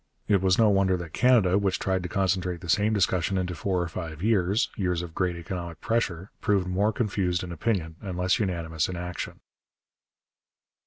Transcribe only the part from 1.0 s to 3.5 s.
Canada, which tried to concentrate the same discussion